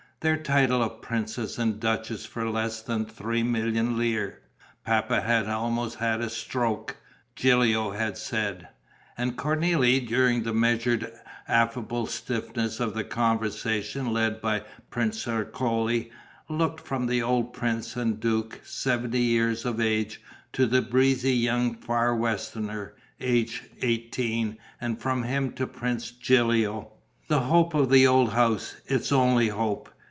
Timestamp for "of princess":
0.83-1.57